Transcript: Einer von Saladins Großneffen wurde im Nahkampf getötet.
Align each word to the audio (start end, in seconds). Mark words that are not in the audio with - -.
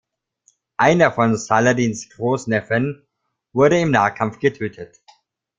Einer 0.77 1.11
von 1.11 1.37
Saladins 1.37 2.09
Großneffen 2.09 3.05
wurde 3.53 3.79
im 3.79 3.91
Nahkampf 3.91 4.39
getötet. 4.39 4.99